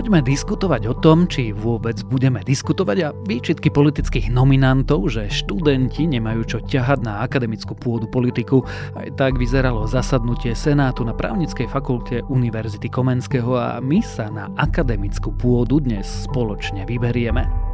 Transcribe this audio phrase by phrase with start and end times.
[0.00, 6.40] Poďme diskutovať o tom, či vôbec budeme diskutovať a výčitky politických nominantov, že študenti nemajú
[6.48, 8.64] čo ťahať na akademickú pôdu politiku.
[8.96, 15.36] Aj tak vyzeralo zasadnutie Senátu na právnickej fakulte Univerzity Komenského a my sa na akademickú
[15.36, 17.69] pôdu dnes spoločne vyberieme.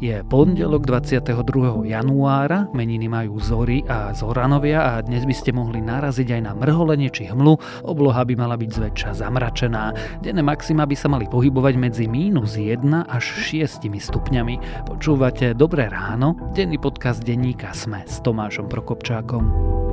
[0.00, 1.84] Je pondelok 22.
[1.84, 7.12] januára, meniny majú Zory a Zoranovia a dnes by ste mohli naraziť aj na mrholenie
[7.12, 9.92] či hmlu, obloha by mala byť zväčša zamračená.
[10.24, 12.80] Denné maxima by sa mali pohybovať medzi mínus 1
[13.12, 14.88] až 6 stupňami.
[14.88, 19.89] Počúvate Dobré ráno, denný podcast denníka Sme s Tomášom Prokopčákom.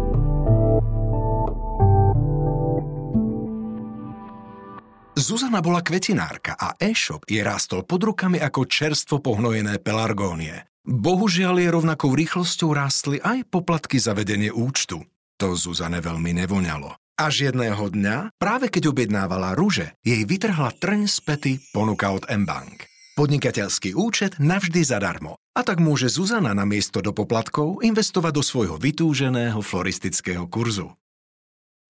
[5.18, 10.70] Zuzana bola kvetinárka a e-shop je rástol pod rukami ako čerstvo pohnojené pelargónie.
[10.86, 15.02] Bohužiaľ je rovnakou rýchlosťou rástli aj poplatky za vedenie účtu.
[15.42, 17.18] To Zuzane veľmi nevoňalo.
[17.18, 22.86] Až jedného dňa, práve keď objednávala rúže, jej vytrhla trň z pety ponuka od mBank.
[23.18, 25.42] Podnikateľský účet navždy zadarmo.
[25.58, 30.94] A tak môže Zuzana na miesto do poplatkov investovať do svojho vytúženého floristického kurzu.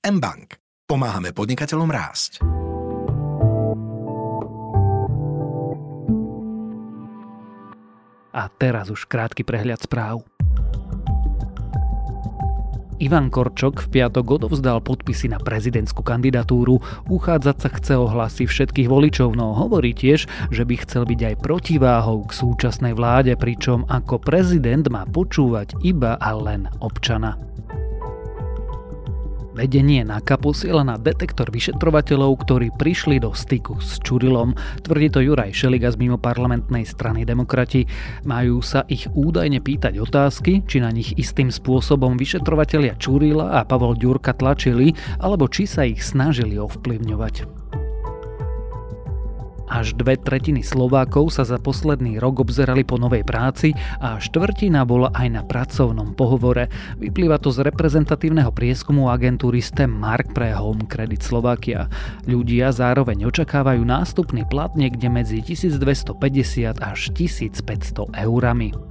[0.08, 0.56] mBank.
[0.88, 2.40] Pomáhame podnikateľom rásť.
[8.38, 10.22] A teraz už krátky prehľad správ.
[12.98, 16.82] Ivan Korčok v piatok odovzdal podpisy na prezidentskú kandidatúru.
[17.10, 21.36] Uchádzať sa chce o hlasy všetkých voličov, no hovorí tiež, že by chcel byť aj
[21.42, 27.38] protiváhou k súčasnej vláde, pričom ako prezident má počúvať iba a len občana.
[29.58, 34.54] Vedenie NAKA posiela na detektor vyšetrovateľov, ktorí prišli do styku s Čurilom.
[34.86, 37.90] Tvrdí to Juraj Šeliga z mimo parlamentnej strany demokrati.
[38.22, 43.98] Majú sa ich údajne pýtať otázky, či na nich istým spôsobom vyšetrovatelia Čurila a Pavol
[43.98, 47.50] Ďurka tlačili, alebo či sa ich snažili ovplyvňovať.
[49.68, 55.12] Až dve tretiny Slovákov sa za posledný rok obzerali po novej práci a štvrtina bola
[55.12, 56.72] aj na pracovnom pohovore.
[56.96, 61.92] Vyplýva to z reprezentatívneho prieskumu agentúry STEM Mark pre Home Credit Slovakia.
[62.24, 68.87] Ľudia zároveň očakávajú nástupný plat niekde medzi 1250 až 1500 eurami.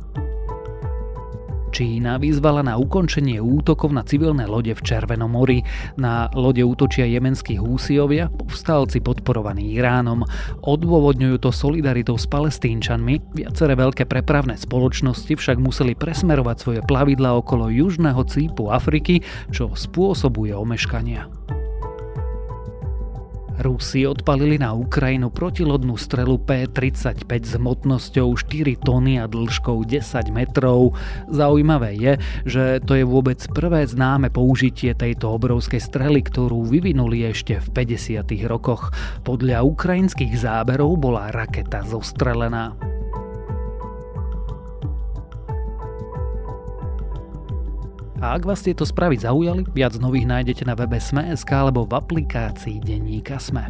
[1.74, 5.64] Čína vyzvala na ukončenie útokov na civilné lode v Červenom mori.
[5.98, 10.22] Na lode útočia jemenskí húsiovia, povstalci podporovaní Iránom.
[10.62, 13.34] Odôvodňujú to solidaritou s palestínčanmi.
[13.34, 20.54] Viaceré veľké prepravné spoločnosti však museli presmerovať svoje plavidla okolo južného cípu Afriky, čo spôsobuje
[20.54, 21.55] omeškania.
[23.66, 30.94] Rusi odpalili na Ukrajinu protilodnú strelu P-35 s hmotnosťou 4 tony a dĺžkou 10 metrov.
[31.26, 32.12] Zaujímavé je,
[32.46, 38.46] že to je vôbec prvé známe použitie tejto obrovskej strely, ktorú vyvinuli ešte v 50.
[38.46, 38.94] rokoch.
[39.26, 42.70] Podľa ukrajinských záberov bola raketa zostrelená.
[48.16, 52.80] A ak vás tieto správy zaujali, viac nových nájdete na webe Sme.sk alebo v aplikácii
[52.80, 53.68] Denníka Sme.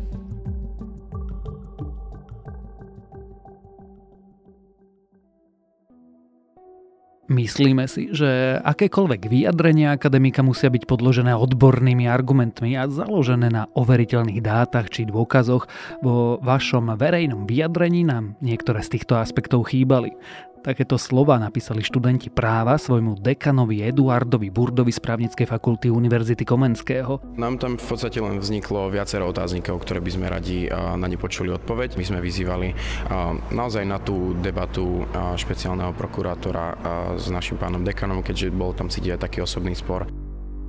[7.27, 14.39] Myslíme si, že akékoľvek vyjadrenia akademika musia byť podložené odbornými argumentmi a založené na overiteľných
[14.39, 15.67] dátach či dôkazoch.
[16.07, 20.15] Vo vašom verejnom vyjadrení nám niektoré z týchto aspektov chýbali.
[20.66, 27.22] Takéto slova napísali študenti práva svojmu dekanovi Eduardovi Burdovi z právnickej fakulty Univerzity Komenského.
[27.38, 31.54] Nám tam v podstate len vzniklo viacero otáznikov, ktoré by sme radi na ne počuli
[31.54, 31.94] odpoveď.
[31.94, 32.75] My sme vyzývali
[33.54, 35.06] naozaj na tú debatu
[35.38, 36.75] špeciálneho prokurátora
[37.15, 40.25] s našim pánom dekanom, keďže bol tam cítiť aj taký osobný spor.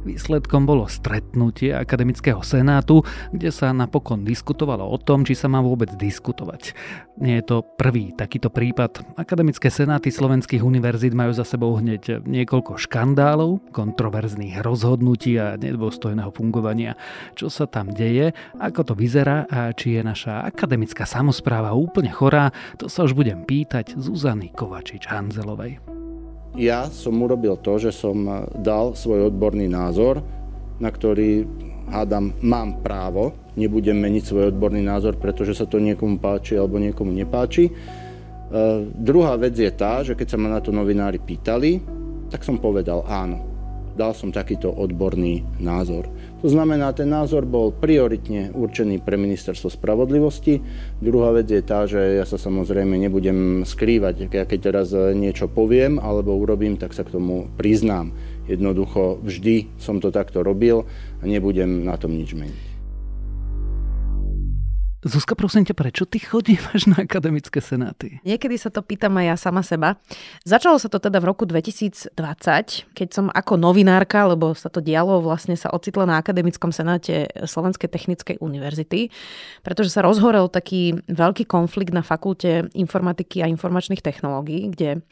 [0.07, 3.03] Výsledkom bolo stretnutie Akademického senátu,
[3.35, 6.71] kde sa napokon diskutovalo o tom, či sa má vôbec diskutovať.
[7.19, 9.03] Nie je to prvý takýto prípad.
[9.19, 16.95] Akademické senáty slovenských univerzít majú za sebou hneď niekoľko škandálov, kontroverzných rozhodnutí a nedôstojného fungovania.
[17.35, 18.31] Čo sa tam deje,
[18.63, 23.43] ako to vyzerá a či je naša akademická samozpráva úplne chorá, to sa už budem
[23.43, 25.96] pýtať Zuzany Kovačič-Hanzelovej
[26.55, 30.23] ja som urobil to, že som dal svoj odborný názor,
[30.77, 31.43] na ktorý
[31.91, 37.11] hádam, mám právo, nebudem meniť svoj odborný názor, pretože sa to niekomu páči alebo niekomu
[37.11, 37.67] nepáči.
[37.67, 37.71] E,
[38.91, 41.79] druhá vec je tá, že keď sa ma na to novinári pýtali,
[42.27, 43.57] tak som povedal áno
[43.97, 46.05] dal som takýto odborný názor.
[46.37, 50.61] To znamená, ten názor bol prioritne určený pre ministerstvo spravodlivosti.
[51.01, 54.29] Druhá vec je tá, že ja sa samozrejme nebudem skrývať.
[54.29, 58.13] Ja keď teraz niečo poviem alebo urobím, tak sa k tomu priznám.
[58.45, 60.85] Jednoducho vždy som to takto robil
[61.19, 62.66] a nebudem na tom nič meniť.
[65.05, 68.17] Zuzka, prosím ťa, prečo ty chodívaš na akademické senáty?
[68.25, 70.01] Niekedy sa to pýtam aj ja sama seba.
[70.41, 72.17] Začalo sa to teda v roku 2020,
[72.97, 77.93] keď som ako novinárka, lebo sa to dialo, vlastne sa ocitla na akademickom senáte Slovenskej
[77.93, 79.13] technickej univerzity,
[79.61, 85.05] pretože sa rozhorel taký veľký konflikt na fakulte informatiky a informačných technológií, kde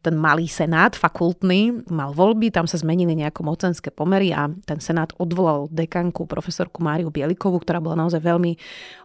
[0.00, 5.12] ten malý senát fakultný mal voľby, tam sa zmenili nejako mocenské pomery a ten senát
[5.20, 8.56] odvolal dekanku profesorku Máriu Bielikovú, ktorá bola naozaj veľmi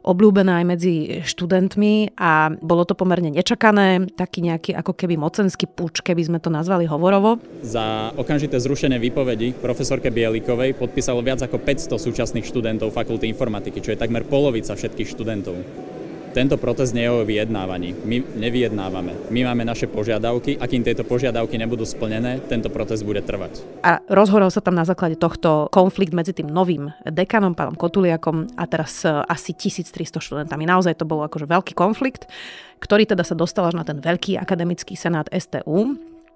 [0.07, 5.99] obľúbená aj medzi študentmi a bolo to pomerne nečakané, taký nejaký ako keby mocenský puč,
[6.05, 7.41] keby sme to nazvali hovorovo.
[7.65, 13.91] Za okamžité zrušené výpovedi profesorke Bielikovej podpísalo viac ako 500 súčasných študentov fakulty informatiky, čo
[13.91, 15.55] je takmer polovica všetkých študentov.
[16.35, 17.95] Tento protest nie je o vyjednávaní.
[18.03, 19.31] My nevyjednávame.
[19.31, 20.59] My máme naše požiadavky.
[20.59, 23.63] Akým tieto požiadavky nebudú splnené, tento protest bude trvať.
[23.87, 28.67] A rozhorol sa tam na základe tohto konflikt medzi tým novým dekanom, pánom Kotuliakom a
[28.67, 30.67] teraz e, asi 1300 študentami.
[30.67, 32.27] Naozaj to bol akože veľký konflikt,
[32.83, 35.95] ktorý teda sa dostal až na ten veľký akademický senát STU.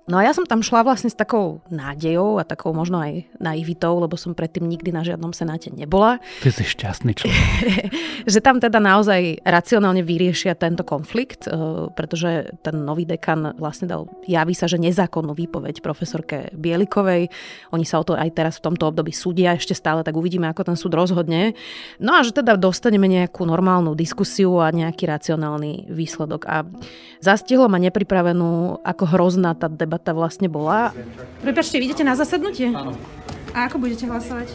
[0.10, 4.02] No a ja som tam šla vlastne s takou nádejou a takou možno aj naivitou,
[4.02, 6.18] lebo som predtým nikdy na žiadnom senáte nebola.
[6.42, 7.38] Ty si šťastný človek.
[8.34, 11.54] že tam teda naozaj racionálne vyriešia tento konflikt, eh,
[11.94, 17.30] pretože ten nový dekan vlastne dal, javí sa, že nezákonnú výpoveď profesorke Bielikovej.
[17.70, 20.74] Oni sa o to aj teraz v tomto období súdia ešte stále, tak uvidíme, ako
[20.74, 21.54] ten súd rozhodne.
[22.02, 26.50] No a že teda dostaneme nejakú normálnu diskusiu a nejaký racionálny výsledok.
[26.50, 26.66] A
[27.22, 30.96] zastihlo ma nepripravenú, ako hrozná tá debata debata vlastne bola.
[31.44, 32.72] Prepačte, idete na zasadnutie?
[32.72, 32.96] Áno.
[33.52, 34.48] A ako budete hlasovať?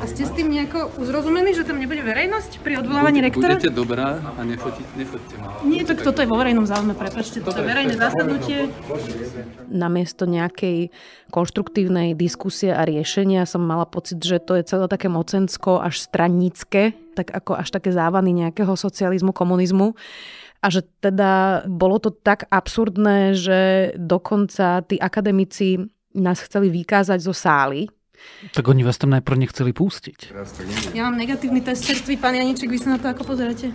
[0.00, 3.60] A ste s tým nejako uzrozumení, že tam nebude verejnosť pri odvolávaní rektora?
[3.60, 5.52] Budete dobrá a nefotiť, nefotíte ma.
[5.68, 8.72] Nie, tak toto je vo verejnom záujme, prepačte, toto je verejné zasadnutie.
[9.68, 10.88] Namiesto nejakej
[11.28, 16.96] konštruktívnej diskusie a riešenia som mala pocit, že to je celé také mocensko až stranické,
[17.12, 19.92] tak ako až také závany nejakého socializmu, komunizmu
[20.58, 23.60] a že teda bolo to tak absurdné, že
[23.94, 25.78] dokonca tí akademici
[26.18, 27.86] nás chceli vykázať zo sály,
[28.50, 30.34] tak oni vás tam najprv nechceli pustiť.
[30.90, 33.70] Ja mám negatívny test čerstvý, pán Janiček, vy sa na to ako pozeráte?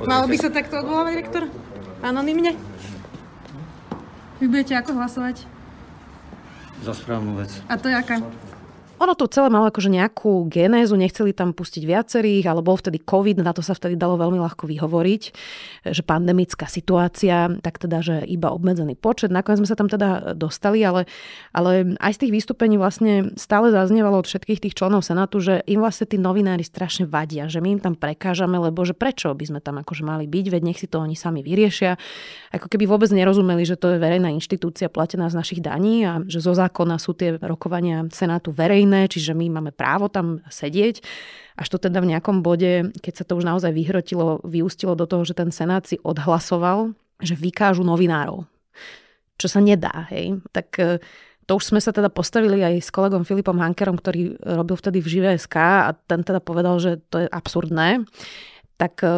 [0.00, 1.42] Malo by sa takto odvolávať, rektor?
[2.00, 2.56] Anonymne?
[4.40, 5.44] Vy budete ako hlasovať?
[6.80, 7.52] Za správnu vec.
[7.68, 8.24] A to je aká?
[9.00, 13.40] Ono to celé malo akože nejakú genézu, nechceli tam pustiť viacerých, ale bol vtedy COVID,
[13.40, 15.22] na to sa vtedy dalo veľmi ľahko vyhovoriť,
[15.88, 19.32] že pandemická situácia, tak teda, že iba obmedzený počet.
[19.32, 21.08] Nakoniec sme sa tam teda dostali, ale,
[21.56, 25.80] ale aj z tých vystúpení vlastne stále zaznievalo od všetkých tých členov Senátu, že im
[25.80, 29.60] vlastne tí novinári strašne vadia, že my im tam prekážame, lebo že prečo by sme
[29.64, 31.96] tam akože mali byť, veď nech si to oni sami vyriešia.
[32.52, 36.44] Ako keby vôbec nerozumeli, že to je verejná inštitúcia platená z našich daní a že
[36.44, 40.98] zo zákona sú tie rokovania Senátu verejné iné, čiže my máme právo tam sedieť.
[41.54, 45.22] Až to teda v nejakom bode, keď sa to už naozaj vyhrotilo, vyústilo do toho,
[45.22, 48.42] že ten Senát si odhlasoval, že vykážu novinárov.
[49.38, 50.42] Čo sa nedá, hej.
[50.50, 50.98] Tak e,
[51.46, 55.08] to už sme sa teda postavili aj s kolegom Filipom Hankerom, ktorý robil vtedy v
[55.08, 55.56] ŽVSK
[55.86, 58.04] a ten teda povedal, že to je absurdné
[58.80, 59.12] tak e,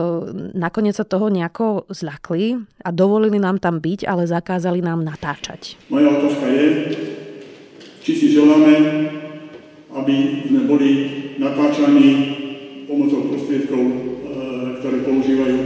[0.58, 5.78] nakoniec sa toho nejako zľakli a dovolili nám tam byť, ale zakázali nám natáčať.
[5.86, 6.66] Moja otázka je,
[8.02, 8.74] či si želáme
[9.93, 10.91] aby sme boli
[11.37, 12.08] natáčaní
[12.89, 13.94] pomocou prostriedkov, e,
[14.81, 15.58] ktoré používajú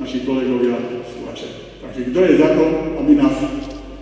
[0.00, 0.76] naši kolegovia
[1.24, 1.48] tlače.
[1.84, 2.64] Takže kto je za to,
[3.04, 3.36] aby nás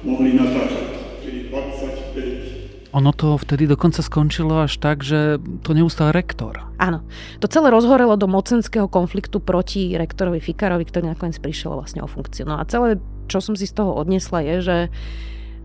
[0.06, 0.86] mohli natáčať?
[1.22, 2.54] Čiže 25
[2.94, 6.62] ono to vtedy dokonca skončilo až tak, že to neustal rektor.
[6.78, 7.02] Áno.
[7.42, 12.46] To celé rozhorelo do mocenského konfliktu proti rektorovi Fikarovi, ktorý nakoniec prišiel vlastne o funkciu.
[12.46, 14.76] No a celé, čo som si z toho odnesla, je, že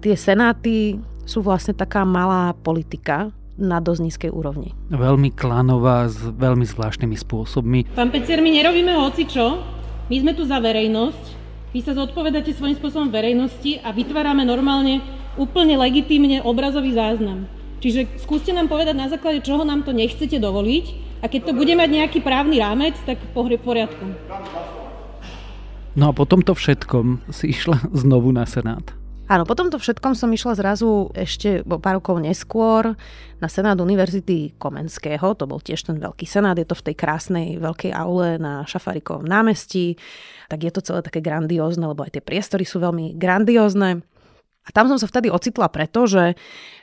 [0.01, 0.98] tie senáty
[1.30, 4.72] sú vlastne taká malá politika, na dosť nízkej úrovni.
[4.89, 7.80] Veľmi klanová s veľmi zvláštnymi spôsobmi.
[7.94, 9.60] Pán Pecier, my nerobíme hocičo,
[10.08, 11.24] my sme tu za verejnosť,
[11.75, 15.06] vy sa zodpovedáte svojím spôsobom verejnosti a vytvárame normálne
[15.38, 17.46] úplne legitímne obrazový záznam.
[17.80, 20.86] Čiže skúste nám povedať, na základe čoho nám to nechcete dovoliť
[21.24, 24.04] a keď to bude mať nejaký právny rámec, tak pohre poriadku.
[25.96, 28.99] No a po tomto všetkom si išla znovu na Senát.
[29.29, 32.98] Áno, po tomto všetkom som išla zrazu ešte pár rokov neskôr
[33.38, 37.48] na Senát Univerzity Komenského, to bol tiež ten veľký senát, je to v tej krásnej
[37.62, 40.01] veľkej aule na Šafarikovom námestí,
[40.50, 44.01] tak je to celé také grandiózne, lebo aj tie priestory sú veľmi grandiózne.
[44.65, 46.33] A tam som sa vtedy ocitla preto, že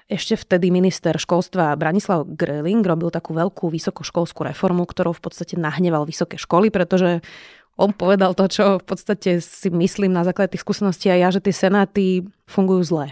[0.06, 6.06] ešte vtedy minister školstva Branislav Greling robil takú veľkú vysokoškolskú reformu, ktorou v podstate nahneval
[6.06, 7.26] vysoké školy, pretože
[7.76, 11.44] on povedal to, čo v podstate si myslím na základe tých skúseností aj ja, že
[11.44, 12.04] tie senáty
[12.48, 13.06] fungujú zle.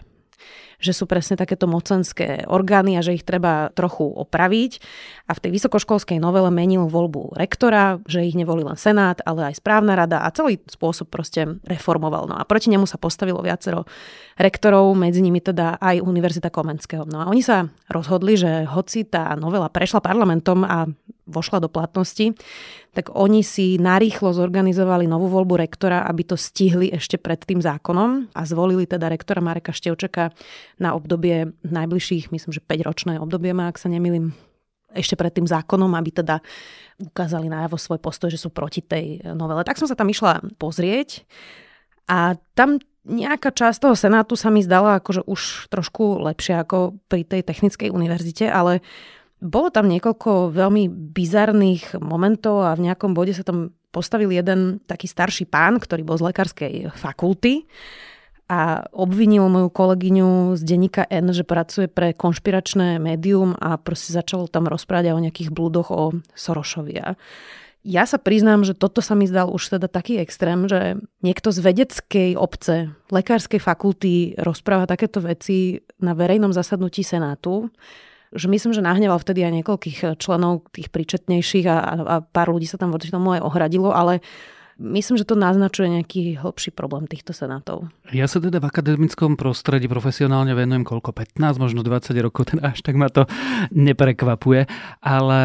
[0.84, 4.84] že sú presne takéto mocenské orgány a že ich treba trochu opraviť.
[5.24, 9.64] A v tej vysokoškolskej novele menil voľbu rektora, že ich nevolí len senát, ale aj
[9.64, 12.28] správna rada a celý spôsob proste reformoval.
[12.28, 13.88] No a proti nemu sa postavilo viacero
[14.36, 17.08] rektorov, medzi nimi teda aj Univerzita Komenského.
[17.08, 20.84] No a oni sa rozhodli, že hoci tá novela prešla parlamentom a
[21.24, 22.36] vošla do platnosti,
[22.92, 28.30] tak oni si narýchlo zorganizovali novú voľbu rektora, aby to stihli ešte pred tým zákonom
[28.36, 30.30] a zvolili teda rektora Mareka Števčeka
[30.78, 34.36] na obdobie najbližších, myslím, že 5-ročné obdobie má, ak sa nemýlim,
[34.94, 36.38] ešte pred tým zákonom, aby teda
[37.02, 39.66] ukázali najavo svoj postoj, že sú proti tej novele.
[39.66, 41.26] Tak som sa tam išla pozrieť
[42.06, 47.26] a tam nejaká časť toho senátu sa mi zdala akože už trošku lepšia ako pri
[47.26, 48.80] tej technickej univerzite, ale
[49.44, 55.06] bolo tam niekoľko veľmi bizarných momentov a v nejakom bode sa tam postavil jeden taký
[55.06, 57.68] starší pán, ktorý bol z lekárskej fakulty
[58.48, 64.48] a obvinil moju kolegyňu z denníka N, že pracuje pre konšpiračné médium a proste začal
[64.48, 67.00] tam rozprávať o nejakých blúdoch o Sorošovi.
[67.84, 71.60] Ja sa priznám, že toto sa mi zdal už teda taký extrém, že niekto z
[71.60, 77.68] vedeckej obce, lekárskej fakulty rozpráva takéto veci na verejnom zasadnutí Senátu
[78.34, 82.66] že myslím, že nahneval vtedy aj niekoľkých eh, členov tých príčetnejších a, a pár ľudí
[82.66, 84.20] sa tam voči tomu aj ohradilo, ale
[84.74, 87.86] Myslím, že to naznačuje nejaký hlbší problém týchto senátov.
[88.10, 91.14] Ja sa teda v akademickom prostredí profesionálne venujem koľko?
[91.14, 93.30] 15, možno 20 rokov, teda až tak ma to
[93.70, 94.66] neprekvapuje.
[94.98, 95.40] Ale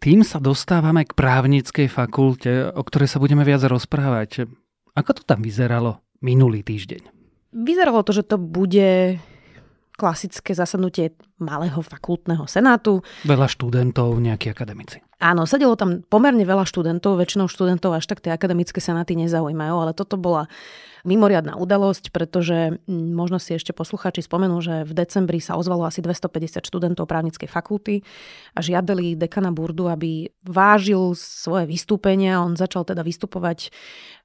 [0.00, 4.48] tým sa dostávame k právnickej fakulte, o ktorej sa budeme viac rozprávať.
[4.96, 7.12] Ako to tam vyzeralo minulý týždeň?
[7.52, 9.20] Vyzeralo to, že to bude
[10.00, 13.02] klasické zasadnutie malého fakultného senátu.
[13.26, 15.02] Veľa študentov, nejakí akademici.
[15.22, 19.92] Áno, sedelo tam pomerne veľa študentov, väčšinou študentov až tak tie akademické senáty nezaujímajú, ale
[19.94, 20.50] toto bola
[21.02, 25.98] mimoriadná udalosť, pretože mm, možno si ešte poslucháči spomenú, že v decembri sa ozvalo asi
[26.02, 28.06] 250 študentov právnickej fakulty
[28.54, 32.42] a žiadali dekana Burdu, aby vážil svoje vystúpenia.
[32.42, 33.74] On začal teda vystupovať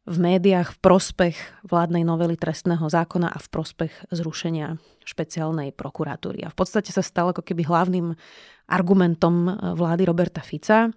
[0.07, 1.35] v médiách v prospech
[1.67, 6.47] vládnej novely trestného zákona a v prospech zrušenia špeciálnej prokuratúry.
[6.47, 8.19] A v podstate sa stal ako keby hlavným
[8.67, 10.91] argumentom vlády Roberta Fica.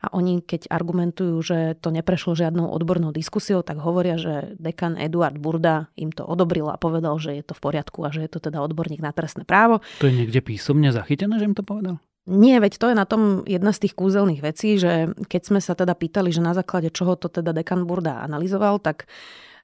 [0.00, 5.36] A oni, keď argumentujú, že to neprešlo žiadnou odbornou diskusiou, tak hovoria, že dekan Eduard
[5.36, 8.40] Burda im to odobril a povedal, že je to v poriadku a že je to
[8.40, 9.84] teda odborník na trestné právo.
[10.00, 12.00] To je niekde písomne zachytené, že im to povedal?
[12.24, 15.76] Nie, veď to je na tom jedna z tých kúzelných vecí, že keď sme sa
[15.76, 19.04] teda pýtali, že na základe čoho to teda dekan Burda analyzoval, tak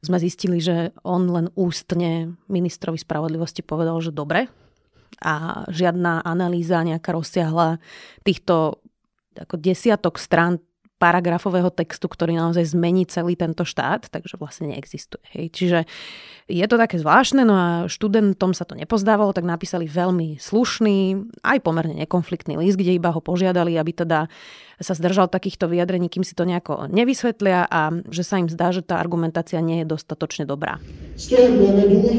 [0.05, 4.53] sme zistili, že on len ústne ministrovi spravodlivosti povedal, že dobre
[5.23, 7.81] a žiadna analýza nejaká rozsiahla
[8.23, 8.81] týchto
[9.37, 10.61] ako desiatok strán
[10.97, 15.21] paragrafového textu, ktorý naozaj zmení celý tento štát, takže vlastne neexistuje.
[15.37, 15.47] Hej.
[15.53, 15.79] Čiže
[16.49, 21.59] je to také zvláštne, no a študentom sa to nepozdávalo, tak napísali veľmi slušný, aj
[21.61, 24.33] pomerne nekonfliktný list, kde iba ho požiadali, aby teda
[24.81, 28.85] sa zdržal takýchto vyjadrení, kým si to nejako nevysvetlia a že sa im zdá, že
[28.85, 30.81] tá argumentácia nie je dostatočne dobrá.
[31.17, 32.13] Z toho dôvodu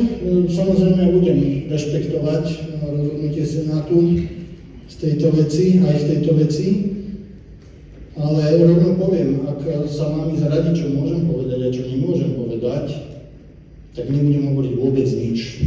[0.50, 3.98] samozrejme budem rešpektovať e, rozhodnutie Senátu
[4.90, 6.97] z tejto veci, aj v tejto veci.
[8.18, 12.86] Ale rovno poviem, ak sa mám ísť radiť, čo môžem povedať a čo nemôžem povedať,
[13.94, 15.62] tak nebudem hovoriť vôbec nič.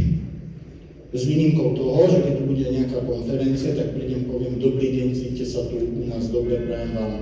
[1.11, 5.43] S výnimkou toho, že keď tu bude nejaká konferencia, tak prídem, poviem, dobrý deň, cítite
[5.47, 7.13] sa tu u nás dobre, prajem vám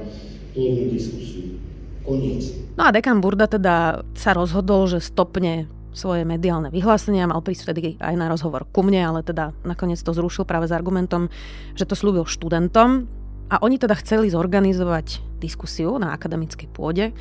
[0.53, 1.57] plodnú diskusiu.
[2.05, 2.49] Koniec.
[2.77, 7.97] No a dekan Burda teda sa rozhodol, že stopne svoje mediálne vyhlásenia, mal prísť vtedy
[7.97, 11.33] aj na rozhovor ku mne, ale teda nakoniec to zrušil práve s argumentom,
[11.73, 13.09] že to slúbil študentom,
[13.49, 17.11] a oni teda chceli zorganizovať diskusiu na akademickej pôde,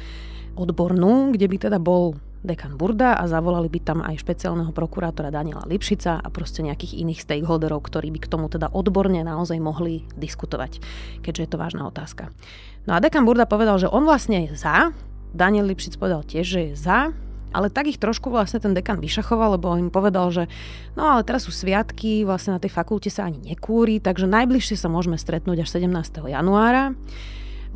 [0.58, 5.66] odbornú, kde by teda bol dekan Burda a zavolali by tam aj špeciálneho prokurátora Daniela
[5.66, 10.78] Lipšica a proste nejakých iných stakeholderov, ktorí by k tomu teda odborne naozaj mohli diskutovať,
[11.22, 12.30] keďže je to vážna otázka.
[12.86, 14.94] No a dekan Burda povedal, že on vlastne je za,
[15.34, 17.12] Daniel Lipšic povedal tiež, že je za,
[17.52, 20.44] ale tak ich trošku vlastne ten dekan vyšachoval, lebo im povedal, že
[20.94, 24.92] no ale teraz sú sviatky, vlastne na tej fakulte sa ani nekúri, takže najbližšie sa
[24.92, 26.28] môžeme stretnúť až 17.
[26.28, 26.96] januára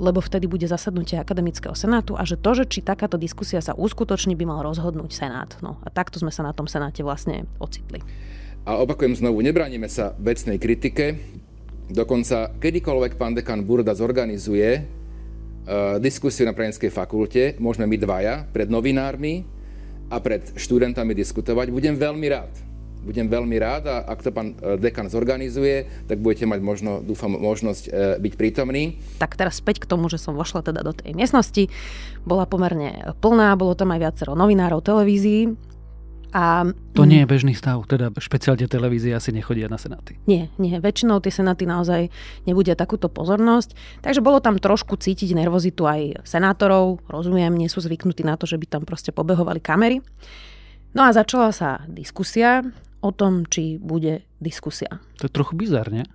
[0.01, 4.33] lebo vtedy bude zasadnutie akademického senátu a že to, že či takáto diskusia sa uskutoční,
[4.39, 5.53] by mal rozhodnúť senát.
[5.61, 8.01] No a takto sme sa na tom senáte vlastne ocitli.
[8.63, 11.19] A opakujem znovu, nebránime sa vecnej kritike,
[11.91, 18.71] dokonca kedykoľvek pán dekan Burda zorganizuje uh, diskusiu na právnickej fakulte, môžeme my dvaja, pred
[18.71, 19.45] novinármi,
[20.13, 21.73] a pred študentami diskutovať.
[21.73, 22.53] Budem veľmi rád.
[23.03, 27.35] Budem veľmi rád a ak to pán e, dekan zorganizuje, tak budete mať možno, dúfam,
[27.35, 27.91] možnosť e,
[28.23, 29.01] byť prítomný.
[29.19, 31.67] Tak teraz späť k tomu, že som vošla teda do tej miestnosti.
[32.23, 35.72] Bola pomerne plná, bolo tam aj viacero novinárov televízií
[36.33, 36.65] A,
[36.97, 40.17] to nie je bežný stav, teda špeciálne televízie asi nechodia na senáty.
[40.25, 42.09] Nie, nie, väčšinou tie senáty naozaj
[42.49, 43.77] nebudia takúto pozornosť.
[44.01, 48.57] Takže bolo tam trošku cítiť nervozitu aj senátorov, rozumiem, nie sú zvyknutí na to, že
[48.57, 50.01] by tam proste pobehovali kamery.
[50.97, 52.65] No a začala sa diskusia
[53.05, 55.05] o tom, či bude diskusia.
[55.21, 56.09] To je trochu bizarne.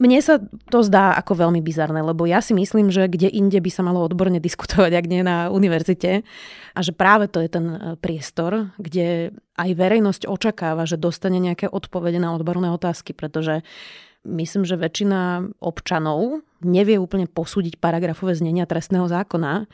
[0.00, 0.40] Mne sa
[0.72, 4.00] to zdá ako veľmi bizarné, lebo ja si myslím, že kde inde by sa malo
[4.00, 6.24] odborne diskutovať, ak nie na univerzite.
[6.72, 11.68] A že práve to je ten e, priestor, kde aj verejnosť očakáva, že dostane nejaké
[11.68, 13.60] odpovede na odborné otázky, pretože
[14.24, 19.64] myslím, že väčšina občanov nevie úplne posúdiť paragrafové znenia trestného zákona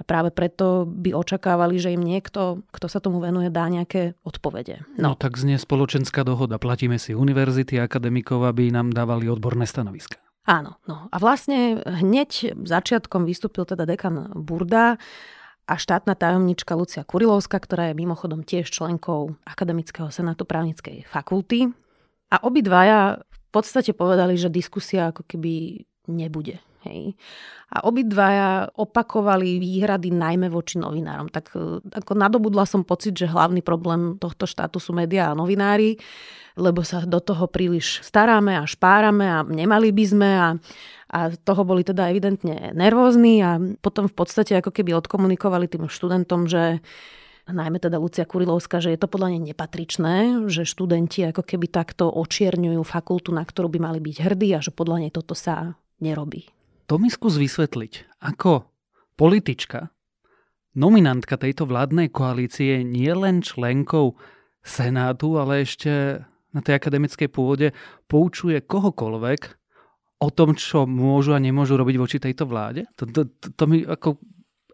[0.00, 4.80] a práve preto by očakávali, že im niekto, kto sa tomu venuje, dá nejaké odpovede.
[4.96, 6.56] No, no tak znie spoločenská dohoda.
[6.56, 10.16] Platíme si univerzity akademikov, aby nám dávali odborné stanoviska.
[10.48, 14.96] Áno, no a vlastne hneď začiatkom vystúpil teda dekan Burda
[15.68, 21.70] a štátna tajomnička Lucia Kurilovská, ktorá je mimochodom tiež členkou Akademického senátu právnickej fakulty.
[22.32, 26.58] A obidvaja v podstate povedali, že diskusia ako keby nebude.
[26.88, 27.12] Hej.
[27.70, 31.28] A obidvaja opakovali výhrady najmä voči novinárom.
[31.28, 36.00] Tak e, ako nadobudla som pocit, že hlavný problém tohto štátu sú médiá a novinári,
[36.56, 40.48] lebo sa do toho príliš staráme a špárame a nemali by sme a,
[41.12, 46.48] a toho boli teda evidentne nervózni a potom v podstate ako keby odkomunikovali tým študentom,
[46.48, 46.80] že
[47.52, 52.08] najmä teda Lucia Kurilovská, že je to podľa nej nepatričné, že študenti ako keby takto
[52.10, 56.48] očierňujú fakultu, na ktorú by mali byť hrdí a že podľa nej toto sa nerobí.
[56.90, 58.22] To mi skús vysvetliť.
[58.24, 58.66] Ako
[59.14, 59.94] politička,
[60.74, 64.18] nominantka tejto vládnej koalície nie len členkou
[64.60, 66.20] Senátu, ale ešte
[66.52, 67.72] na tej akademickej pôde
[68.10, 69.40] poučuje kohokoľvek
[70.20, 72.84] o tom, čo môžu a nemôžu robiť voči tejto vláde?
[73.00, 74.20] To, to, to, to mi ako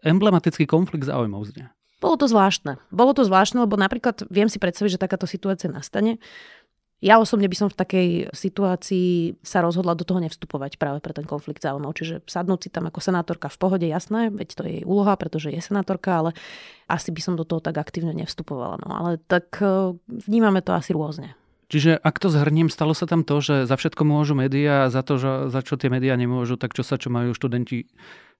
[0.03, 1.71] emblematický konflikt záujmov znie.
[1.97, 2.77] Bolo to zvláštne.
[2.93, 6.21] Bolo to zvláštne, lebo napríklad viem si predstaviť, že takáto situácia nastane.
[6.97, 11.29] Ja osobne by som v takej situácii sa rozhodla do toho nevstupovať práve pre ten
[11.29, 11.93] konflikt záujmov.
[11.93, 15.53] Čiže sadnúť si tam ako senátorka v pohode, jasné, veď to je jej úloha, pretože
[15.53, 16.33] je senátorka, ale
[16.89, 18.81] asi by som do toho tak aktívne nevstupovala.
[18.81, 21.37] No ale tak e, vnímame to asi rôzne.
[21.69, 25.05] Čiže ak to zhrniem, stalo sa tam to, že za všetko môžu médiá a za
[25.05, 27.85] to, že, za čo tie médiá nemôžu, tak čo sa čo majú študenti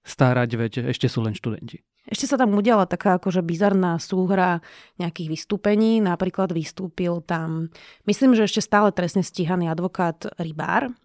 [0.08, 1.84] starať, veď ešte sú len študenti.
[2.08, 4.63] Ešte sa tam udiala taká akože bizarná súhra
[4.96, 6.00] nejakých vystúpení.
[6.00, 7.67] Napríklad vystúpil tam,
[8.08, 10.96] myslím, že ešte stále trestne stíhaný advokát Rybár,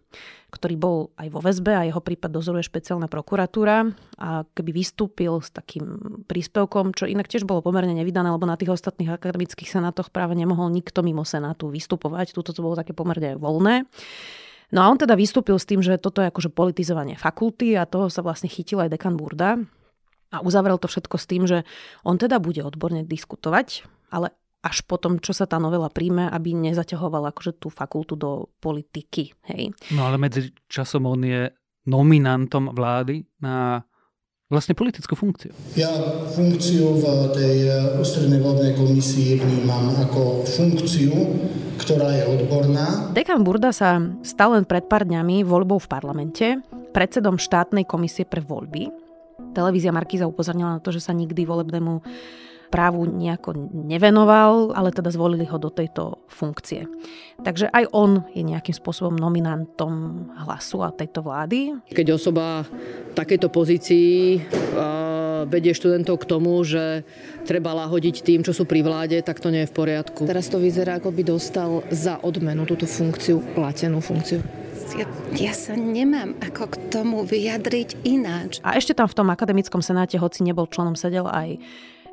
[0.54, 3.88] ktorý bol aj vo väzbe a jeho prípad dozoruje špeciálna prokuratúra
[4.20, 8.70] a keby vystúpil s takým príspevkom, čo inak tiež bolo pomerne nevydané, lebo na tých
[8.70, 12.36] ostatných akademických senátoch práve nemohol nikto mimo senátu vystupovať.
[12.36, 13.88] Tuto to bolo také pomerne voľné.
[14.72, 18.08] No a on teda vystúpil s tým, že toto je akože politizovanie fakulty a toho
[18.08, 19.60] sa vlastne chytil aj dekan Burda,
[20.32, 21.68] a uzavrel to všetko s tým, že
[22.08, 24.32] on teda bude odborne diskutovať, ale
[24.64, 29.36] až potom, čo sa tá novela príjme, aby nezaťahoval akože tú fakultu do politiky.
[29.52, 29.76] Hej.
[29.92, 31.52] No ale medzi časom on je
[31.84, 33.84] nominantom vlády na
[34.52, 35.56] vlastne politickú funkciu.
[35.80, 35.88] Ja
[36.36, 37.56] funkciu v tej
[37.96, 41.12] ústrednej vládnej komisii vnímam ako funkciu,
[41.80, 43.08] ktorá je odborná.
[43.16, 46.46] Dekan Burda sa stal len pred pár dňami voľbou v parlamente
[46.92, 49.02] predsedom štátnej komisie pre voľby
[49.52, 52.00] Televízia Markíza upozornila na to, že sa nikdy volebnému
[52.72, 56.88] právu nejako nevenoval, ale teda zvolili ho do tejto funkcie.
[57.44, 61.76] Takže aj on je nejakým spôsobom nominantom hlasu a tejto vlády.
[61.92, 64.40] Keď osoba v takejto pozícii
[65.52, 67.04] vedie študentov k tomu, že
[67.44, 70.24] treba lahodiť tým, čo sú pri vláde, tak to nie je v poriadku.
[70.24, 74.40] Teraz to vyzerá, ako by dostal za odmenu túto funkciu, platenú funkciu
[74.96, 78.60] ja, ja sa nemám ako k tomu vyjadriť ináč.
[78.60, 81.56] A ešte tam v tom akademickom senáte, hoci nebol členom, sedel aj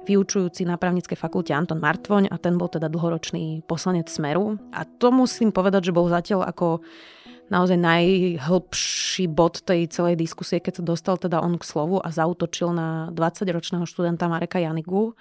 [0.10, 4.58] vyučujúci na právnickej fakulte Anton Martvoň a ten bol teda dlhoročný poslanec Smeru.
[4.74, 6.82] A to musím povedať, že bol zatiaľ ako
[7.54, 12.74] naozaj najhlbší bod tej celej diskusie, keď sa dostal teda on k slovu a zautočil
[12.74, 15.18] na 20-ročného študenta Mareka Janigu,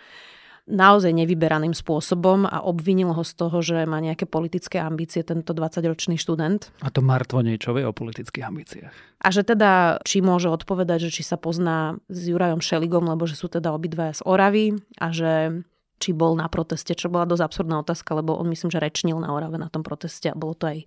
[0.68, 6.20] naozaj nevyberaným spôsobom a obvinil ho z toho, že má nejaké politické ambície tento 20-ročný
[6.20, 6.68] študent.
[6.84, 8.94] A to Martvo niečo vie o politických ambíciách.
[9.18, 13.34] A že teda, či môže odpovedať, že či sa pozná s Jurajom Šeligom, lebo že
[13.34, 15.64] sú teda obidva z Oravy a že
[15.98, 19.34] či bol na proteste, čo bola dosť absurdná otázka, lebo on myslím, že rečnil na
[19.34, 20.86] Orave na tom proteste a bolo to aj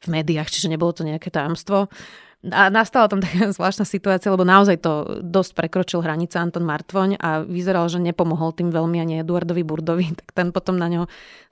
[0.00, 1.92] v médiách, čiže nebolo to nejaké tajomstvo.
[2.52, 7.42] A nastala tam taká zvláštna situácia, lebo naozaj to dosť prekročil hranica Anton Martvoň a
[7.42, 11.02] vyzeral, že nepomohol tým veľmi ani Eduardovi Burdovi, tak ten potom na ňo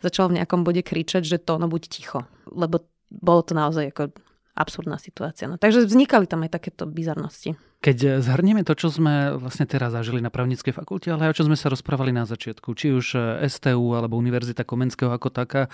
[0.05, 2.21] začal v nejakom bode kričať, že to no buď ticho.
[2.51, 4.15] Lebo bolo to naozaj ako
[4.55, 5.51] absurdná situácia.
[5.51, 7.59] No, takže vznikali tam aj takéto bizarnosti.
[7.83, 11.47] Keď zhrnieme to, čo sme vlastne teraz zažili na právnickej fakulte, ale aj o čo
[11.51, 13.19] sme sa rozprávali na začiatku, či už
[13.51, 15.67] STU alebo Univerzita Komenského ako taká,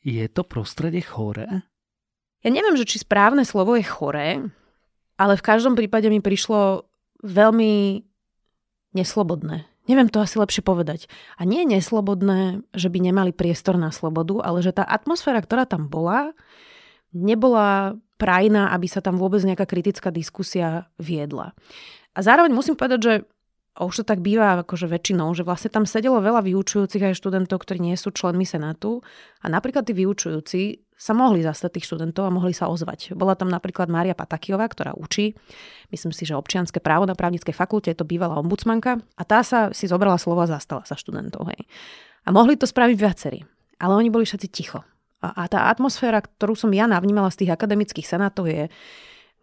[0.00, 1.62] je to prostredie choré?
[2.44, 4.44] Ja neviem, že či správne slovo je choré,
[5.16, 6.84] ale v každom prípade mi prišlo
[7.24, 8.04] veľmi
[8.92, 9.64] neslobodné.
[9.84, 11.08] Neviem to asi lepšie povedať.
[11.36, 15.68] A nie je neslobodné, že by nemali priestor na slobodu, ale že tá atmosféra, ktorá
[15.68, 16.32] tam bola,
[17.12, 21.52] nebola prajná, aby sa tam vôbec nejaká kritická diskusia viedla.
[22.16, 23.14] A zároveň musím povedať, že
[23.74, 27.82] už to tak býva akože väčšinou, že vlastne tam sedelo veľa vyučujúcich aj študentov, ktorí
[27.82, 29.02] nie sú členmi Senátu
[29.42, 33.18] a napríklad tí vyučujúci sa mohli zastať tých študentov a mohli sa ozvať.
[33.18, 35.34] Bola tam napríklad Mária Patakiová, ktorá učí,
[35.90, 39.74] myslím si, že občianske právo na právnickej fakulte, je to bývalá ombudsmanka a tá sa
[39.74, 41.50] si zobrala slovo a zastala sa študentov.
[41.50, 41.66] Hej.
[42.24, 43.40] A mohli to spraviť viacerí,
[43.82, 44.80] ale oni boli všetci ticho.
[45.18, 48.70] A, a tá atmosféra, ktorú som ja navnímala z tých akademických senátov je,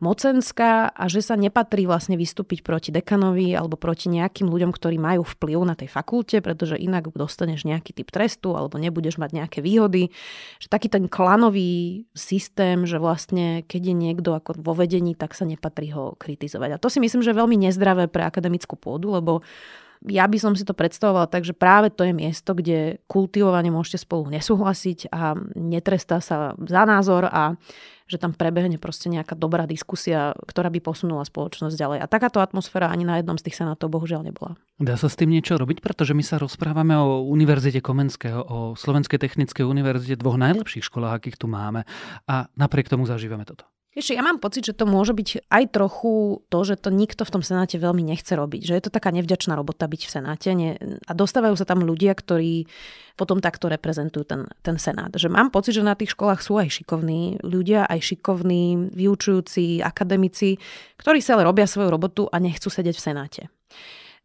[0.02, 5.22] mocenská a že sa nepatrí vlastne vystúpiť proti dekanovi alebo proti nejakým ľuďom, ktorí majú
[5.22, 10.10] vplyv na tej fakulte, pretože inak dostaneš nejaký typ trestu alebo nebudeš mať nejaké výhody.
[10.58, 15.46] Že taký ten klanový systém, že vlastne keď je niekto ako vo vedení, tak sa
[15.46, 16.76] nepatrí ho kritizovať.
[16.76, 19.46] A to si myslím, že je veľmi nezdravé pre akademickú pôdu, lebo
[20.10, 24.02] ja by som si to predstavovala tak, že práve to je miesto, kde kultivovane môžete
[24.02, 27.54] spolu nesúhlasiť a netrestá sa za názor a
[28.10, 32.00] že tam prebehne proste nejaká dobrá diskusia, ktorá by posunula spoločnosť ďalej.
[32.04, 34.60] A takáto atmosféra ani na jednom z tých senátov bohužiaľ nebola.
[34.84, 35.80] Dá sa s tým niečo robiť?
[35.80, 41.40] Pretože my sa rozprávame o Univerzite Komenského, o Slovenskej technickej univerzite, dvoch najlepších školách, akých
[41.40, 41.88] tu máme.
[42.28, 43.64] A napriek tomu zažívame toto.
[43.92, 47.34] Ešte ja mám pocit, že to môže byť aj trochu to, že to nikto v
[47.36, 48.64] tom Senáte veľmi nechce robiť.
[48.64, 50.48] Že je to taká nevďačná robota byť v Senáte.
[50.56, 52.72] Nie, a dostávajú sa tam ľudia, ktorí
[53.20, 55.12] potom takto reprezentujú ten, ten Senát.
[55.12, 60.56] Že mám pocit, že na tých školách sú aj šikovní ľudia, aj šikovní vyučujúci akademici,
[60.96, 63.42] ktorí sa ale robia svoju robotu a nechcú sedieť v Senáte.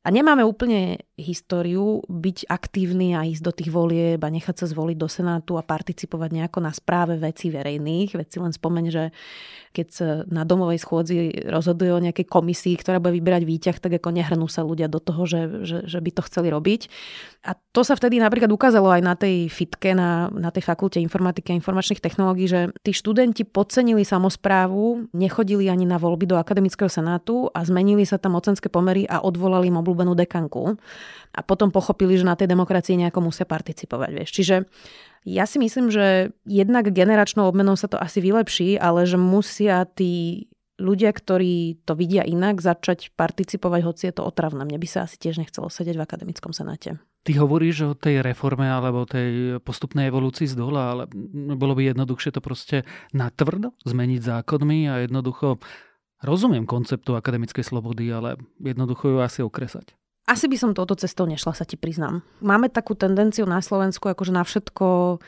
[0.06, 4.94] A nemáme úplne históriu byť aktívny a ísť do tých volieb a nechať sa zvoliť
[4.94, 8.14] do Senátu a participovať nejako na správe veci verejných.
[8.14, 9.04] Veď si len spomeň, že
[9.74, 14.14] keď sa na domovej schôdzi rozhoduje o nejakej komisii, ktorá bude vyberať výťah, tak ako
[14.14, 16.86] nehrnú sa ľudia do toho, že, že, že by to chceli robiť.
[17.44, 21.50] A to sa vtedy napríklad ukázalo aj na tej fitke, na, na tej fakulte informatiky
[21.50, 27.50] a informačných technológií, že tí študenti podcenili samozprávu, nechodili ani na voľby do akademického senátu
[27.50, 30.76] a zmenili sa tam mocenské pomery a odvolali im obľúbenú dekanku
[31.32, 34.10] a potom pochopili, že na tej demokracii nejako musia participovať.
[34.12, 34.30] Vieš.
[34.36, 34.56] Čiže
[35.24, 40.44] ja si myslím, že jednak generačnou obmenou sa to asi vylepší, ale že musia tí
[40.76, 44.60] ľudia, ktorí to vidia inak, začať participovať, hoci je to otravné.
[44.68, 47.00] Mne by sa asi tiež nechcelo sedieť v akademickom senáte.
[47.24, 51.02] Ty hovoríš o tej reforme alebo tej postupnej evolúcii z dola, ale
[51.56, 52.76] bolo by jednoduchšie to proste
[53.16, 55.58] natvrdo zmeniť zákonmi a jednoducho
[56.22, 59.92] rozumiem konceptu akademickej slobody, ale jednoducho ju asi okresať.
[60.26, 62.26] Asi by som touto cestou nešla, sa ti priznám.
[62.42, 65.18] Máme takú tendenciu na Slovensku akože na všetko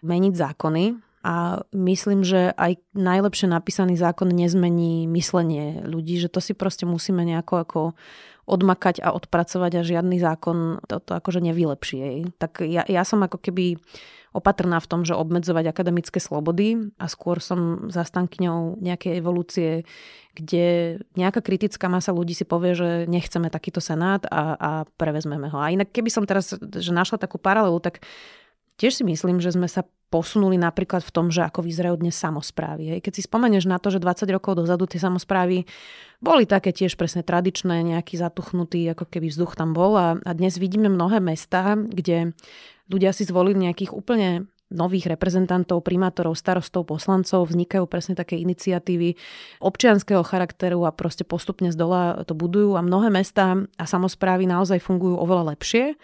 [0.00, 0.84] meniť zákony
[1.26, 7.20] a myslím, že aj najlepšie napísaný zákon nezmení myslenie ľudí, že to si proste musíme
[7.26, 7.80] nejako ako
[8.48, 12.18] odmakať a odpracovať a žiadny zákon toto akože nevylepší jej.
[12.40, 13.76] Tak ja, ja som ako keby
[14.32, 19.70] opatrná v tom, že obmedzovať akademické slobody a skôr som zastankyňou nejakej evolúcie,
[20.36, 25.58] kde nejaká kritická masa ľudí si povie, že nechceme takýto senát a, a prevezmeme ho.
[25.58, 28.04] A inak keby som teraz že našla takú paralelu, tak
[28.78, 32.96] tiež si myslím, že sme sa posunuli napríklad v tom, že ako vyzerajú dnes samozprávy.
[33.04, 35.68] Keď si spomenieš na to, že 20 rokov dozadu tie samozprávy
[36.24, 40.56] boli také tiež presne tradičné, nejaký zatuchnutý, ako keby vzduch tam bol a, a dnes
[40.56, 42.32] vidíme mnohé mesta, kde
[42.88, 49.16] ľudia si zvolili nejakých úplne nových reprezentantov, primátorov, starostov, poslancov, vznikajú presne také iniciatívy
[49.64, 54.84] občianského charakteru a proste postupne z dola to budujú a mnohé mesta a samozprávy naozaj
[54.84, 55.96] fungujú oveľa lepšie.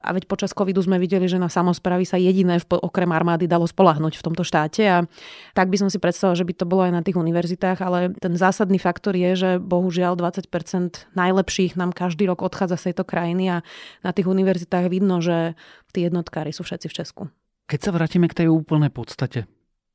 [0.00, 4.16] A veď počas covidu sme videli, že na samozprávy sa jediné okrem armády dalo spolahnuť
[4.16, 5.04] v tomto štáte a
[5.52, 8.32] tak by som si predstavila, že by to bolo aj na tých univerzitách, ale ten
[8.32, 13.56] zásadný faktor je, že bohužiaľ 20% najlepších nám každý rok odchádza z tejto krajiny a
[14.00, 15.52] na tých univerzitách vidno, že
[15.92, 17.22] tí jednotkári sú všetci v Česku.
[17.70, 19.46] Keď sa vrátime k tej úplnej podstate,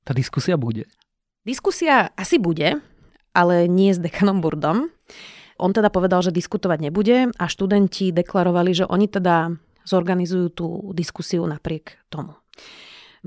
[0.08, 0.88] tá diskusia bude?
[1.44, 2.80] Diskusia asi bude,
[3.36, 4.88] ale nie s dekanom Burdom.
[5.60, 11.44] On teda povedal, že diskutovať nebude a študenti deklarovali, že oni teda zorganizujú tú diskusiu
[11.44, 12.40] napriek tomu.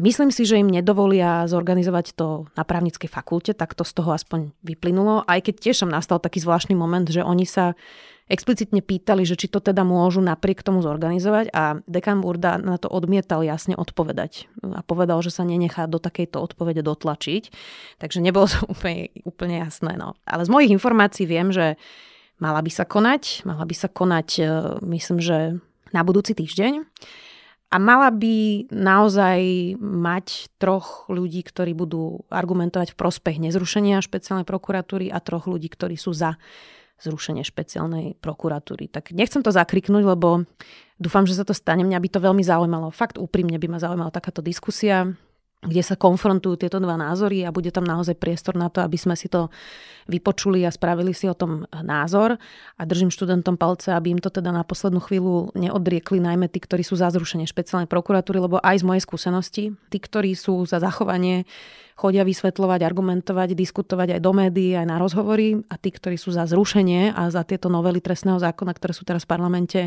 [0.01, 4.57] Myslím si, že im nedovolia zorganizovať to na právnickej fakulte, tak to z toho aspoň
[4.65, 7.77] vyplynulo, aj keď tiež som nastal taký zvláštny moment, že oni sa
[8.29, 12.87] explicitne pýtali, že či to teda môžu napriek tomu zorganizovať a dekan Burda na to
[12.93, 17.51] odmietal jasne odpovedať a povedal, že sa nenechá do takejto odpovede dotlačiť.
[17.97, 19.97] Takže nebolo to úplne, úplne jasné.
[19.97, 20.15] No.
[20.29, 21.81] Ale z mojich informácií viem, že
[22.39, 24.43] mala by sa konať, mala by sa konať, e,
[24.85, 25.59] myslím, že
[25.91, 26.85] na budúci týždeň
[27.69, 29.41] a mala by naozaj
[29.81, 36.01] mať troch ľudí, ktorí budú argumentovať v prospech nezrušenia špeciálnej prokuratúry a troch ľudí, ktorí
[36.01, 36.41] sú za
[36.99, 38.91] zrušenie špeciálnej prokuratúry.
[38.91, 40.47] Tak nechcem to zakriknúť, lebo
[40.99, 41.87] dúfam, že sa to stane.
[41.87, 42.91] Mňa by to veľmi zaujímalo.
[42.91, 45.15] Fakt úprimne by ma zaujímala takáto diskusia
[45.59, 49.19] kde sa konfrontujú tieto dva názory a bude tam naozaj priestor na to, aby sme
[49.19, 49.51] si to
[50.07, 52.39] vypočuli a spravili si o tom názor.
[52.79, 56.87] A držím študentom palce, aby im to teda na poslednú chvíľu neodriekli, najmä tí, ktorí
[56.87, 61.43] sú za zrušenie špeciálnej prokuratúry, lebo aj z mojej skúsenosti, tí, ktorí sú za zachovanie,
[61.99, 66.47] chodia vysvetľovať, argumentovať, diskutovať aj do médií, aj na rozhovory a tí, ktorí sú za
[66.47, 69.81] zrušenie a za tieto novely trestného zákona, ktoré sú teraz v parlamente,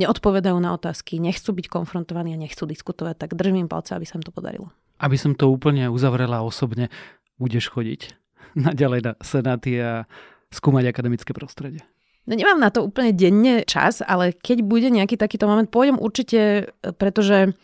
[0.00, 4.16] neodpovedajú na otázky, nechcú byť konfrontovaní a nechcú diskutovať, tak držím im palce, aby sa
[4.16, 4.72] im to podarilo.
[5.00, 6.92] Aby som to úplne uzavrela osobne,
[7.40, 8.12] budeš chodiť
[8.68, 10.04] naďalej na senáty a
[10.52, 11.80] skúmať akademické prostredie.
[12.28, 16.68] No nemám na to úplne denne čas, ale keď bude nejaký takýto moment, pôjdem určite,
[17.00, 17.56] pretože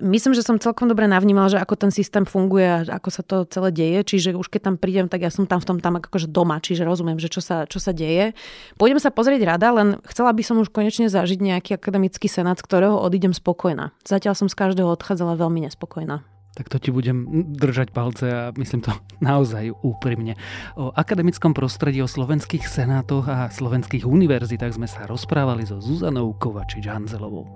[0.00, 3.44] myslím, že som celkom dobre navnímal, že ako ten systém funguje a ako sa to
[3.52, 6.30] celé deje, čiže už keď tam prídem, tak ja som tam v tom tam akože
[6.30, 8.32] doma, čiže rozumiem, že čo sa, čo sa deje.
[8.80, 12.64] Pôjdem sa pozrieť rada, len chcela by som už konečne zažiť nejaký akademický senát, z
[12.64, 13.92] ktorého odídem spokojná.
[14.08, 16.24] Zatiaľ som z každého odchádzala veľmi nespokojná
[16.58, 18.90] tak to ti budem držať palce a myslím to
[19.22, 20.34] naozaj úprimne.
[20.74, 27.46] O akademickom prostredí, o slovenských senátoch a slovenských univerzitách sme sa rozprávali so Zuzanou Kovačič-Hanzelovou.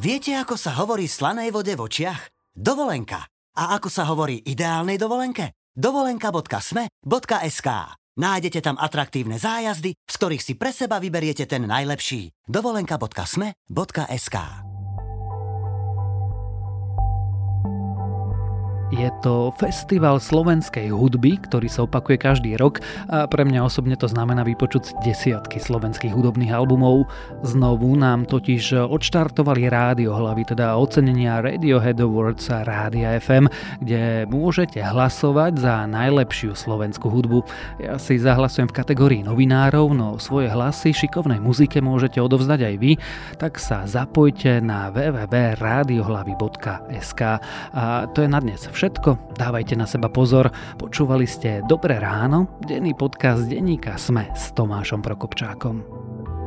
[0.00, 2.32] Viete, ako sa hovorí slanej vode v očiach?
[2.56, 3.28] Dovolenka.
[3.60, 5.52] A ako sa hovorí ideálnej dovolenke?
[5.76, 12.32] dovolenka.sme.sk Nájdete tam atraktívne zájazdy, z ktorých si pre seba vyberiete ten najlepší.
[12.48, 14.69] dovolenka.sme.sk
[18.90, 24.10] Je to festival slovenskej hudby, ktorý sa opakuje každý rok a pre mňa osobne to
[24.10, 27.06] znamená vypočuť desiatky slovenských hudobných albumov.
[27.46, 33.46] Znovu nám totiž odštartovali rádio hlavy, teda ocenenia Radiohead Awards a Rádia FM,
[33.78, 37.46] kde môžete hlasovať za najlepšiu slovenskú hudbu.
[37.78, 42.98] Ja si zahlasujem v kategórii novinárov, no svoje hlasy šikovnej muzike môžete odovzdať aj vy,
[43.38, 47.22] tak sa zapojte na www.radiohlavy.sk
[47.70, 49.36] a to je na dnes všetko.
[49.36, 50.48] Dávajte na seba pozor.
[50.80, 56.39] Počúvali ste Dobré ráno, denný podcast denníka Sme s Tomášom Prokopčákom.